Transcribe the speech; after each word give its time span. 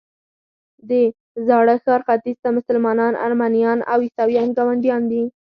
د 0.89 0.91
زاړه 1.47 1.75
ښار 1.83 2.01
ختیځ 2.07 2.37
ته 2.43 2.49
مسلمانان، 2.57 3.13
ارمنیان 3.25 3.79
او 3.91 3.97
عیسویان 4.05 4.49
ګاونډیان 4.57 5.01
دي. 5.11 5.23